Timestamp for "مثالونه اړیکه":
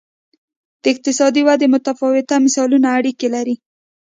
2.45-3.27